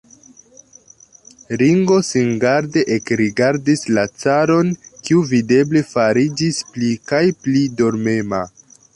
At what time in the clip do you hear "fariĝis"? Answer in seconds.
5.91-6.63